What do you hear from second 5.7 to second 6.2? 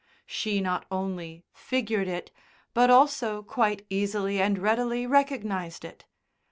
it.